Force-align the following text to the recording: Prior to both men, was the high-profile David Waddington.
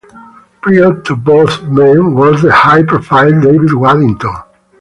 Prior 0.63 0.95
to 1.03 1.15
both 1.15 1.61
men, 1.61 2.15
was 2.15 2.41
the 2.41 2.51
high-profile 2.51 3.39
David 3.39 3.75
Waddington. 3.75 4.33